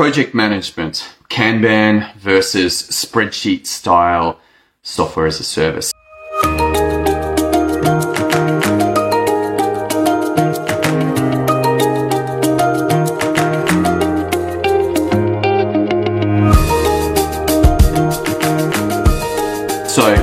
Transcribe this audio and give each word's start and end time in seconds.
project 0.00 0.34
management, 0.34 1.14
Kanban 1.28 2.14
versus 2.14 2.72
spreadsheet 2.84 3.66
style 3.66 4.40
software 4.82 5.26
as 5.26 5.40
a 5.40 5.44
service. 5.44 5.92
So, 19.86 20.14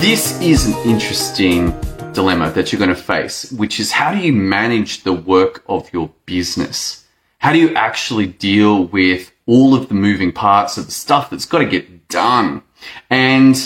this 0.00 0.40
is 0.42 0.66
an 0.66 0.74
interesting 0.90 1.70
dilemma 2.14 2.50
that 2.50 2.72
you're 2.72 2.80
going 2.80 2.88
to 2.88 2.96
face, 2.96 3.52
which 3.52 3.78
is 3.78 3.92
how 3.92 4.12
do 4.12 4.18
you 4.18 4.32
manage 4.32 5.04
the 5.04 5.12
work 5.12 5.62
of 5.68 5.88
your 5.92 6.10
business? 6.26 7.04
How 7.38 7.52
do 7.52 7.58
you 7.58 7.74
actually 7.74 8.26
deal 8.26 8.84
with 8.84 9.32
all 9.46 9.74
of 9.74 9.88
the 9.88 9.94
moving 9.94 10.32
parts 10.32 10.76
of 10.76 10.86
the 10.86 10.92
stuff 10.92 11.30
that's 11.30 11.46
got 11.46 11.58
to 11.58 11.66
get 11.66 12.08
done? 12.08 12.62
And 13.08 13.56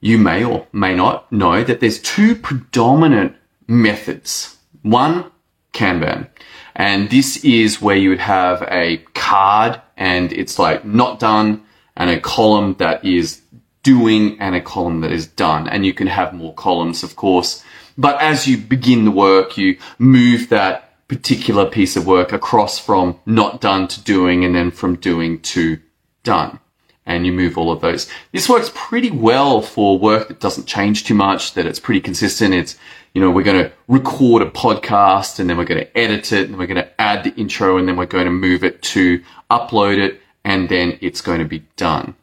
you 0.00 0.18
may 0.18 0.44
or 0.44 0.66
may 0.72 0.94
not 0.94 1.30
know 1.32 1.64
that 1.64 1.80
there's 1.80 1.98
two 1.98 2.34
predominant 2.34 3.36
methods. 3.66 4.56
One, 4.82 5.30
Kanban. 5.72 6.28
And 6.76 7.10
this 7.10 7.42
is 7.44 7.80
where 7.80 7.96
you 7.96 8.10
would 8.10 8.20
have 8.20 8.62
a 8.68 8.98
card 9.14 9.80
and 9.96 10.32
it's 10.32 10.58
like 10.58 10.84
not 10.84 11.18
done 11.18 11.64
and 11.96 12.10
a 12.10 12.20
column 12.20 12.74
that 12.78 13.04
is 13.04 13.40
doing 13.82 14.38
and 14.40 14.54
a 14.54 14.60
column 14.60 15.00
that 15.00 15.12
is 15.12 15.26
done. 15.26 15.68
And 15.68 15.86
you 15.86 15.94
can 15.94 16.06
have 16.06 16.34
more 16.34 16.54
columns, 16.54 17.02
of 17.02 17.16
course. 17.16 17.64
But 17.96 18.20
as 18.20 18.46
you 18.46 18.56
begin 18.58 19.04
the 19.04 19.10
work, 19.10 19.56
you 19.56 19.78
move 19.98 20.50
that 20.50 20.89
particular 21.10 21.66
piece 21.66 21.96
of 21.96 22.06
work 22.06 22.32
across 22.32 22.78
from 22.78 23.18
not 23.26 23.60
done 23.60 23.88
to 23.88 24.00
doing 24.04 24.44
and 24.44 24.54
then 24.54 24.70
from 24.70 24.94
doing 24.94 25.40
to 25.40 25.76
done. 26.22 26.60
And 27.04 27.26
you 27.26 27.32
move 27.32 27.58
all 27.58 27.72
of 27.72 27.80
those. 27.80 28.08
This 28.30 28.48
works 28.48 28.70
pretty 28.76 29.10
well 29.10 29.60
for 29.60 29.98
work 29.98 30.28
that 30.28 30.38
doesn't 30.38 30.68
change 30.68 31.02
too 31.02 31.14
much, 31.14 31.54
that 31.54 31.66
it's 31.66 31.80
pretty 31.80 32.00
consistent. 32.00 32.54
It's, 32.54 32.76
you 33.12 33.20
know, 33.20 33.28
we're 33.28 33.42
going 33.42 33.64
to 33.64 33.72
record 33.88 34.40
a 34.40 34.50
podcast 34.52 35.40
and 35.40 35.50
then 35.50 35.58
we're 35.58 35.64
going 35.64 35.80
to 35.80 35.98
edit 35.98 36.30
it 36.30 36.48
and 36.48 36.56
we're 36.56 36.68
going 36.68 36.84
to 36.84 37.00
add 37.00 37.24
the 37.24 37.34
intro 37.34 37.76
and 37.76 37.88
then 37.88 37.96
we're 37.96 38.06
going 38.06 38.26
to 38.26 38.30
move 38.30 38.62
it 38.62 38.80
to 38.82 39.20
upload 39.50 39.98
it 39.98 40.20
and 40.44 40.68
then 40.68 40.96
it's 41.00 41.20
going 41.20 41.40
to 41.40 41.44
be 41.44 41.64
done. 41.76 42.14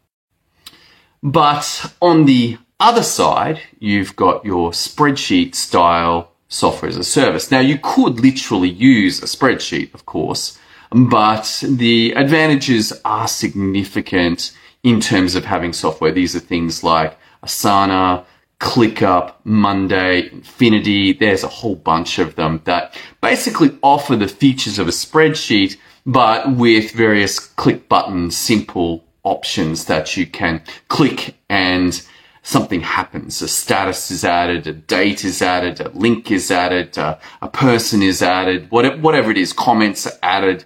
But 1.21 1.93
on 2.01 2.23
the 2.23 2.57
other 2.79 3.03
side, 3.03 3.59
you've 3.79 4.15
got 4.15 4.45
your 4.45 4.71
spreadsheet 4.71 5.55
style 5.55 6.31
software 6.47 6.89
as 6.89 6.97
a 6.97 7.03
service. 7.03 7.51
Now 7.51 7.59
you 7.59 7.79
could 7.81 8.19
literally 8.19 8.69
use 8.69 9.21
a 9.21 9.25
spreadsheet, 9.25 9.93
of 9.93 10.05
course, 10.05 10.57
but 10.91 11.63
the 11.67 12.13
advantages 12.13 12.93
are 13.03 13.27
significant 13.27 14.51
in 14.83 14.99
terms 14.99 15.35
of 15.35 15.45
having 15.45 15.73
software. 15.73 16.11
These 16.11 16.35
are 16.35 16.39
things 16.39 16.83
like 16.83 17.17
Asana, 17.43 18.25
ClickUp, 18.59 19.35
Monday, 19.43 20.29
Infinity. 20.31 21.13
There's 21.13 21.43
a 21.43 21.47
whole 21.49 21.75
bunch 21.75 22.19
of 22.19 22.35
them 22.35 22.61
that 22.63 22.95
basically 23.21 23.77
offer 23.83 24.15
the 24.15 24.27
features 24.27 24.79
of 24.79 24.87
a 24.87 24.91
spreadsheet, 24.91 25.77
but 26.05 26.55
with 26.55 26.91
various 26.91 27.39
click 27.39 27.89
button, 27.89 28.31
simple 28.31 29.03
options 29.23 29.85
that 29.85 30.15
you 30.15 30.25
can 30.25 30.63
click 30.87 31.35
and 31.49 32.01
something 32.47 32.79
happens. 32.79 33.41
A 33.41 33.47
status 33.49 34.09
is 34.09 34.23
added, 34.23 34.65
a 34.67 34.71
date 34.71 35.25
is 35.25 35.41
added, 35.41 35.81
a 35.81 35.89
link 35.89 36.31
is 36.31 36.49
added, 36.49 36.97
a, 36.97 37.19
a 37.41 37.49
person 37.49 38.01
is 38.01 38.21
added, 38.21 38.71
whatever 38.71 39.29
it 39.29 39.37
is, 39.37 39.51
comments 39.51 40.07
are 40.07 40.17
added, 40.23 40.63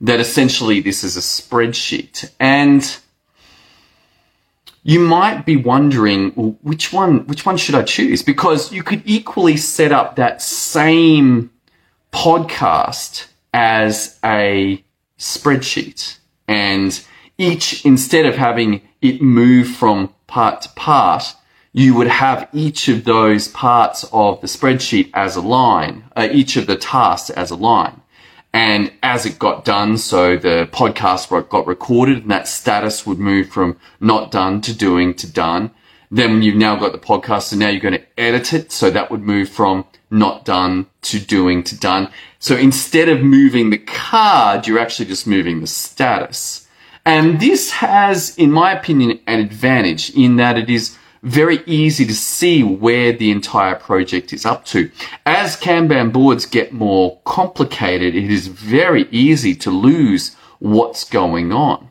that 0.00 0.18
essentially 0.18 0.80
this 0.80 1.04
is 1.04 1.16
a 1.16 1.20
spreadsheet. 1.20 2.28
And 2.40 2.98
you 4.82 4.98
might 4.98 5.46
be 5.46 5.54
wondering, 5.54 6.30
which 6.62 6.92
one, 6.92 7.24
which 7.28 7.46
one 7.46 7.56
should 7.56 7.76
I 7.76 7.84
choose? 7.84 8.24
Because 8.24 8.72
you 8.72 8.82
could 8.82 9.02
equally 9.04 9.56
set 9.56 9.92
up 9.92 10.16
that 10.16 10.42
same 10.42 11.52
podcast 12.12 13.28
as 13.54 14.18
a 14.24 14.82
spreadsheet 15.16 16.18
and 16.48 17.00
each, 17.40 17.84
instead 17.86 18.26
of 18.26 18.36
having 18.36 18.82
it 19.00 19.22
move 19.22 19.68
from 19.68 20.12
part 20.26 20.62
to 20.62 20.68
part, 20.70 21.34
you 21.72 21.94
would 21.94 22.08
have 22.08 22.48
each 22.52 22.88
of 22.88 23.04
those 23.04 23.48
parts 23.48 24.04
of 24.12 24.40
the 24.40 24.46
spreadsheet 24.46 25.10
as 25.14 25.36
a 25.36 25.40
line, 25.40 26.04
uh, 26.16 26.28
each 26.30 26.56
of 26.56 26.66
the 26.66 26.76
tasks 26.76 27.30
as 27.30 27.50
a 27.50 27.56
line. 27.56 28.00
And 28.52 28.92
as 29.02 29.26
it 29.26 29.38
got 29.38 29.64
done, 29.64 29.96
so 29.96 30.36
the 30.36 30.68
podcast 30.72 31.48
got 31.48 31.66
recorded 31.66 32.22
and 32.22 32.30
that 32.30 32.48
status 32.48 33.06
would 33.06 33.18
move 33.18 33.48
from 33.48 33.78
not 34.00 34.32
done 34.32 34.60
to 34.62 34.76
doing 34.76 35.14
to 35.14 35.30
done. 35.30 35.70
Then 36.10 36.42
you've 36.42 36.56
now 36.56 36.74
got 36.74 36.90
the 36.90 36.98
podcast 36.98 37.52
and 37.52 37.60
now 37.60 37.68
you're 37.68 37.80
going 37.80 37.94
to 37.94 38.20
edit 38.20 38.52
it. 38.52 38.72
So 38.72 38.90
that 38.90 39.10
would 39.10 39.22
move 39.22 39.48
from 39.48 39.84
not 40.10 40.44
done 40.44 40.86
to 41.02 41.20
doing 41.20 41.62
to 41.62 41.78
done. 41.78 42.10
So 42.40 42.56
instead 42.56 43.08
of 43.08 43.22
moving 43.22 43.70
the 43.70 43.78
card, 43.78 44.66
you're 44.66 44.80
actually 44.80 45.06
just 45.06 45.28
moving 45.28 45.60
the 45.60 45.68
status. 45.68 46.66
And 47.10 47.40
this 47.40 47.72
has, 47.72 48.36
in 48.36 48.52
my 48.52 48.70
opinion, 48.70 49.18
an 49.26 49.40
advantage 49.40 50.10
in 50.10 50.36
that 50.36 50.56
it 50.56 50.70
is 50.70 50.96
very 51.24 51.58
easy 51.66 52.06
to 52.06 52.14
see 52.14 52.62
where 52.62 53.12
the 53.12 53.32
entire 53.32 53.74
project 53.74 54.32
is 54.32 54.46
up 54.46 54.64
to. 54.66 54.92
As 55.26 55.56
Kanban 55.56 56.12
boards 56.12 56.46
get 56.46 56.72
more 56.72 57.18
complicated, 57.24 58.14
it 58.14 58.30
is 58.30 58.46
very 58.46 59.08
easy 59.10 59.56
to 59.56 59.72
lose 59.72 60.36
what's 60.60 61.02
going 61.02 61.52
on. 61.52 61.90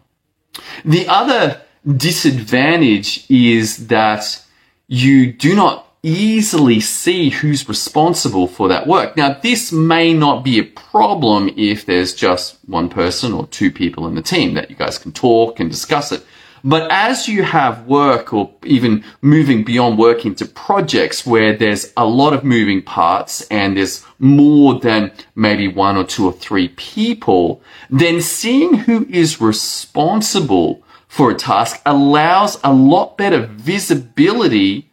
The 0.86 1.06
other 1.10 1.64
disadvantage 1.86 3.30
is 3.30 3.88
that 3.88 4.42
you 4.88 5.34
do 5.34 5.54
not 5.54 5.89
easily 6.04 6.80
see 6.80 7.30
who's 7.30 7.68
responsible 7.68 8.48
for 8.48 8.68
that 8.70 8.88
work. 8.88 9.18
Now, 9.18 9.34
this 9.34 9.72
may 9.72 10.14
not 10.14 10.44
be 10.44 10.60
a 10.60 10.64
problem 10.64 11.50
if 11.58 11.86
there's 11.86 12.14
just 12.14 12.58
one 12.68 12.90
person 12.90 13.34
or 13.34 13.48
two 13.48 13.72
people 13.72 14.08
in 14.08 14.16
the 14.16 14.22
team 14.22 14.54
that 14.54 14.70
you 14.70 14.76
guys 14.76 14.98
can 14.98 15.12
talk 15.12 15.60
and 15.60 15.70
discuss 15.70 16.12
it. 16.12 16.26
But 16.64 16.92
as 16.92 17.28
you 17.28 17.44
have 17.44 17.88
work 17.88 18.34
or 18.34 18.54
even 18.66 19.04
moving 19.22 19.64
beyond 19.64 19.98
work 19.98 20.26
into 20.26 20.46
projects 20.46 21.26
where 21.26 21.56
there's 21.56 21.94
a 21.96 22.06
lot 22.06 22.34
of 22.34 22.44
moving 22.44 22.82
parts 22.82 23.48
and 23.48 23.78
there's 23.78 24.06
more 24.20 24.80
than 24.80 25.12
maybe 25.36 25.68
one 25.68 25.96
or 25.96 26.04
two 26.04 26.26
or 26.26 26.34
three 26.34 26.70
people, 26.70 27.62
then 27.90 28.22
seeing 28.22 28.74
who 28.74 29.06
is 29.10 29.40
responsible 29.40 30.84
for 31.08 31.32
a 31.32 31.36
task 31.36 31.82
allows 31.86 32.60
a 32.64 32.74
lot 32.74 33.18
better 33.18 33.46
visibility 33.46 34.89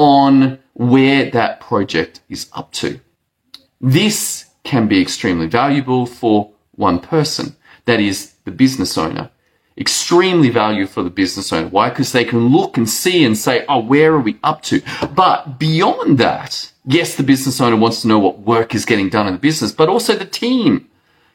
on 0.00 0.58
where 0.72 1.30
that 1.30 1.60
project 1.60 2.22
is 2.30 2.48
up 2.54 2.72
to. 2.72 2.98
This 3.82 4.46
can 4.64 4.88
be 4.88 5.02
extremely 5.02 5.46
valuable 5.46 6.06
for 6.06 6.50
one 6.74 7.00
person, 7.00 7.54
that 7.84 8.00
is 8.00 8.32
the 8.46 8.50
business 8.50 8.96
owner. 8.96 9.30
Extremely 9.76 10.48
valuable 10.48 10.90
for 10.90 11.02
the 11.02 11.10
business 11.10 11.52
owner. 11.52 11.68
Why? 11.68 11.90
Because 11.90 12.12
they 12.12 12.24
can 12.24 12.48
look 12.48 12.78
and 12.78 12.88
see 12.88 13.24
and 13.26 13.36
say, 13.36 13.66
oh, 13.68 13.80
where 13.80 14.14
are 14.14 14.20
we 14.20 14.38
up 14.42 14.62
to? 14.62 14.80
But 15.14 15.58
beyond 15.58 16.16
that, 16.16 16.72
yes, 16.86 17.16
the 17.16 17.22
business 17.22 17.60
owner 17.60 17.76
wants 17.76 18.00
to 18.00 18.08
know 18.08 18.18
what 18.18 18.40
work 18.40 18.74
is 18.74 18.86
getting 18.86 19.10
done 19.10 19.26
in 19.26 19.34
the 19.34 19.38
business, 19.38 19.70
but 19.70 19.90
also 19.90 20.16
the 20.16 20.24
team 20.24 20.88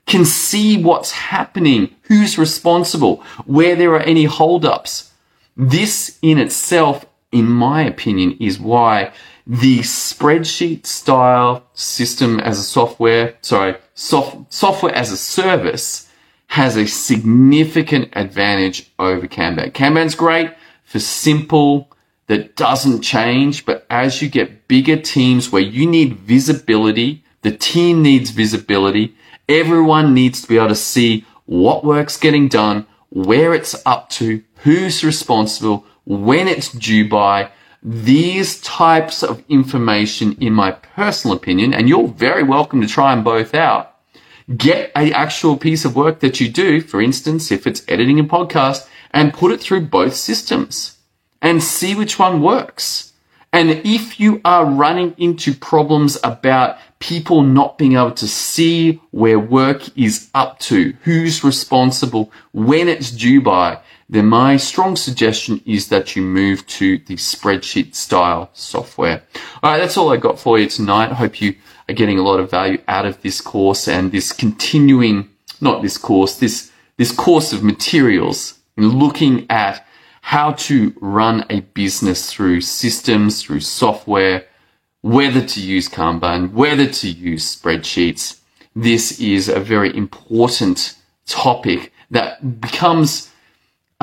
can 0.08 0.26
see 0.26 0.84
what's 0.84 1.12
happening, 1.12 1.96
who's 2.03 2.40
responsible, 2.40 3.24
where 3.46 3.76
there 3.76 3.92
are 3.92 4.02
any 4.02 4.26
holdups. 4.26 5.12
This 5.56 6.18
in 6.24 6.40
itself 6.40 7.06
in 7.35 7.47
my 7.47 7.84
opinion, 7.84 8.38
is 8.40 8.59
why 8.59 9.12
the 9.46 9.79
spreadsheet 9.79 10.85
style 10.85 11.63
system 11.73 12.40
as 12.40 12.57
a 12.57 12.63
software, 12.63 13.35
sorry, 13.41 13.75
soft, 13.94 14.51
software 14.51 14.96
as 14.96 15.12
a 15.12 15.18
service 15.18 16.09
has 16.47 16.78
a 16.78 16.88
significant 16.88 18.09
advantage 18.14 18.90
over 18.97 19.28
Kanban. 19.28 19.72
Kanban's 19.72 20.16
great 20.16 20.52
for 20.84 20.99
simple, 20.99 21.90
that 22.28 22.55
doesn't 22.55 23.02
change, 23.02 23.66
but 23.66 23.85
as 23.90 24.22
you 24.22 24.29
get 24.29 24.67
bigger 24.67 24.97
teams 24.97 25.52
where 25.52 25.61
you 25.61 25.85
need 25.85 26.14
visibility, 26.14 27.23
the 27.41 27.52
team 27.52 28.02
needs 28.02 28.31
visibility, 28.31 29.16
everyone 29.47 30.14
needs 30.14 30.41
to 30.41 30.47
be 30.47 30.58
able 30.58 30.70
to 30.70 30.76
see 30.76 31.26
what 31.46 31.85
work's 31.85 32.17
getting 32.17 32.47
done, 32.47 32.88
where 33.09 33.53
it's 33.53 33.76
up 33.85 34.09
to, 34.09 34.43
who's 34.64 35.03
responsible, 35.03 35.85
when 36.05 36.47
it's 36.47 36.72
due 36.72 37.09
by, 37.09 37.52
these 37.84 38.59
types 38.61 39.22
of 39.22 39.43
information, 39.47 40.35
in 40.40 40.53
my 40.53 40.72
personal 40.72 41.37
opinion, 41.37 41.73
and 41.73 41.87
you're 41.87 42.07
very 42.07 42.43
welcome 42.43 42.81
to 42.81 42.87
try 42.87 43.13
them 43.13 43.23
both 43.23 43.53
out. 43.53 43.96
Get 44.57 44.91
a 44.96 45.11
actual 45.11 45.57
piece 45.57 45.85
of 45.85 45.96
work 45.96 46.19
that 46.19 46.40
you 46.40 46.49
do, 46.49 46.81
for 46.81 47.02
instance, 47.02 47.52
if 47.52 47.67
it's 47.67 47.84
editing 47.87 48.19
a 48.19 48.23
podcast, 48.23 48.87
and 49.11 49.34
put 49.34 49.52
it 49.52 49.59
through 49.61 49.87
both 49.87 50.16
systems 50.16 50.97
and 51.41 51.61
see 51.63 51.96
which 51.96 52.17
one 52.17 52.41
works. 52.41 53.13
And 53.53 53.69
if 53.69 54.19
you 54.19 54.41
are 54.43 54.66
running 54.66 55.16
into 55.17 55.53
problems 55.53 56.17
about 56.23 56.78
people 56.99 57.41
not 57.41 57.78
being 57.78 57.93
able 57.93 58.11
to 58.11 58.28
see 58.28 58.99
where 59.11 59.40
work 59.40 59.97
is 59.97 60.29
up 60.34 60.59
to, 60.59 60.93
who's 61.03 61.43
responsible, 61.43 62.31
when 62.52 62.90
it's 62.90 63.11
due 63.11 63.41
by, 63.41 63.79
then 64.07 64.28
my 64.28 64.57
strong 64.57 64.96
suggestion 64.96 65.61
is 65.66 65.90
that 65.90 66.16
you 66.16 66.22
move 66.22 66.66
to 66.67 66.99
the 66.99 67.16
spreadsheet 67.16 67.96
style 67.96 68.49
software. 68.53 69.23
All 69.63 69.72
right, 69.72 69.79
that's 69.79 69.97
all 69.97 70.13
I 70.13 70.17
got 70.17 70.40
for 70.40 70.59
you 70.59 70.69
tonight. 70.69 71.11
I 71.11 71.16
hope 71.16 71.41
you 71.41 71.55
are 71.90 71.96
getting 71.96 72.19
a 72.19 72.23
lot 72.23 72.40
of 72.40 72.52
value 72.52 72.81
out 72.87 73.05
of 73.05 73.22
this 73.22 73.41
course 73.41 73.87
and 73.87 74.11
this 74.11 74.31
continuing, 74.31 75.29
not 75.59 75.81
this 75.81 75.97
course, 75.97 76.37
this, 76.37 76.72
this 76.97 77.11
course 77.11 77.52
of 77.52 77.63
materials 77.63 78.59
in 78.78 78.90
looking 78.90 79.49
at 79.49 79.85
how 80.22 80.52
to 80.53 80.93
run 81.02 81.46
a 81.49 81.61
business 81.61 82.31
through 82.31 82.61
systems, 82.61 83.41
through 83.41 83.59
software, 83.59 84.46
whether 85.02 85.46
to 85.46 85.61
use 85.61 85.87
Kanban, 85.90 86.52
whether 86.52 86.87
to 86.87 87.07
use 87.07 87.55
spreadsheets. 87.55 88.40
This 88.75 89.19
is 89.19 89.49
a 89.49 89.59
very 89.59 89.96
important 89.96 90.96
topic 91.28 91.91
that 92.11 92.59
becomes 92.59 93.31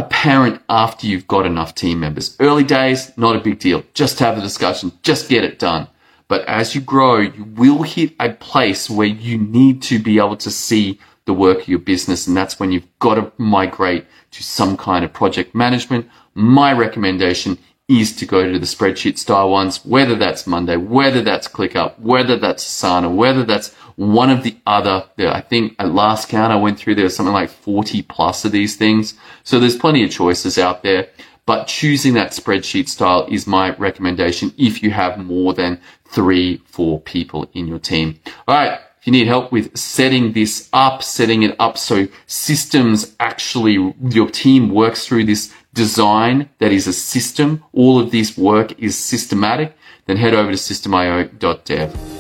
apparent 0.03 0.61
after 0.69 1.07
you've 1.07 1.29
got 1.29 1.47
enough 1.47 1.75
team 1.75 2.01
members. 2.01 2.37
Early 2.41 2.65
days, 2.65 3.17
not 3.17 3.37
a 3.37 3.41
big 3.41 3.59
deal. 3.59 3.85
Just 3.95 4.19
have 4.19 4.37
the 4.37 4.43
discussion, 4.43 4.93
just 5.03 5.29
get 5.29 5.45
it 5.45 5.59
done. 5.59 5.89
But 6.29 6.47
as 6.47 6.75
you 6.75 6.81
grow, 6.81 7.19
you 7.19 7.45
will 7.45 7.83
hit 7.83 8.15
a 8.19 8.31
place 8.31 8.89
where 8.89 9.07
you 9.07 9.39
need 9.39 9.83
to 9.83 9.99
be 9.99 10.19
able 10.19 10.37
to 10.39 10.51
see 10.51 10.99
the 11.25 11.35
work 11.35 11.63
of 11.63 11.69
your 11.69 11.79
business. 11.79 12.27
And 12.27 12.37
that's 12.37 12.59
when 12.59 12.73
you've 12.73 12.89
got 12.99 13.15
to 13.17 13.33
migrate 13.37 14.07
to 14.33 14.43
some 14.43 14.77
kind 14.77 15.05
of 15.05 15.13
project 15.13 15.55
management. 15.55 16.09
My 16.35 16.73
recommendation 16.73 17.59
is 17.89 18.15
to 18.17 18.27
go 18.27 18.51
to 18.51 18.59
the 18.59 18.67
spreadsheet 18.67 19.19
style 19.19 19.51
ones, 19.51 19.85
whether 19.85 20.15
that's 20.15 20.47
Monday, 20.47 20.77
whether 20.77 21.21
that's 21.21 21.49
ClickUp, 21.49 21.99
whether 21.99 22.37
that's 22.37 22.65
Asana, 22.65 23.15
whether 23.15 23.45
that's 23.45 23.75
one 23.97 24.31
of 24.31 24.43
the 24.43 24.57
other. 24.67 25.05
I 25.19 25.41
think 25.41 25.75
at 25.79 25.93
last 25.93 26.29
count 26.29 26.53
I 26.53 26.57
went 26.57 26.79
through 26.79 26.95
there 26.95 27.05
was 27.05 27.17
something 27.17 27.35
like 27.35 27.51
40 27.51 28.03
plus 28.03 28.45
of 28.45 28.53
these 28.53 28.77
things. 28.77 29.15
So 29.43 29.59
there's 29.59 29.77
plenty 29.77 30.05
of 30.05 30.11
choices 30.11 30.59
out 30.59 30.83
there, 30.83 31.09
but 31.45 31.67
choosing 31.67 32.15
that 32.15 32.31
spreadsheet 32.31 32.89
style 32.89 33.27
is 33.31 33.47
my 33.47 33.75
recommendation 33.77 34.55
if 34.57 34.83
you 34.83 34.91
have 34.91 35.19
more 35.19 35.53
than 35.53 35.81
three, 36.07 36.59
four 36.67 37.01
people 37.01 37.51
in 37.53 37.67
your 37.67 37.79
team. 37.79 38.19
All 38.47 38.57
right. 38.57 38.81
If 39.01 39.09
you 39.09 39.13
need 39.13 39.27
help 39.27 39.51
with 39.51 39.77
setting 39.77 40.33
this 40.33 40.69
up, 40.73 41.03
setting 41.03 41.43
it 41.43 41.57
up 41.59 41.77
so 41.77 42.07
systems 42.27 43.17
actually, 43.19 43.93
your 44.01 44.31
team 44.31 44.69
works 44.69 45.09
through 45.09 45.25
this 45.25 45.53
design 45.73 46.51
that 46.59 46.73
is 46.73 46.87
a 46.87 46.93
system, 46.93 47.65
all 47.73 47.99
of 47.99 48.11
this 48.11 48.37
work 48.37 48.79
is 48.79 48.97
systematic, 48.99 49.77
then 50.07 50.17
head 50.17 50.35
over 50.35 50.51
to 50.51 50.57
systemio.dev. 50.57 52.12